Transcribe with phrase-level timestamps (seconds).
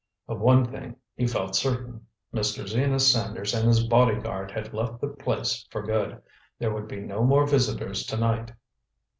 [0.27, 2.67] Of one thing he felt certain: Mr.
[2.67, 6.19] Zenas Sanders and his bodyguard had left the place for good.
[6.57, 8.51] There would be no more visitors tonight.